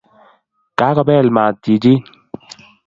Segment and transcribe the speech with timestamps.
[0.77, 1.99] Kagobeel maat chichin